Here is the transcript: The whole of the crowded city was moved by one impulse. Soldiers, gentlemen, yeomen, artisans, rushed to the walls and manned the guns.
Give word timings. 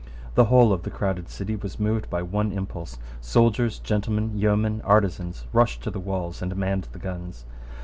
The 0.33 0.45
whole 0.45 0.73
of 0.73 0.81
the 0.81 0.89
crowded 0.89 1.29
city 1.29 1.55
was 1.55 1.79
moved 1.79 2.09
by 2.09 2.23
one 2.23 2.51
impulse. 2.51 2.97
Soldiers, 3.19 3.77
gentlemen, 3.77 4.31
yeomen, 4.35 4.81
artisans, 4.83 5.45
rushed 5.53 5.83
to 5.83 5.91
the 5.91 5.99
walls 5.99 6.41
and 6.41 6.55
manned 6.55 6.87
the 6.91 6.97
guns. 6.97 7.45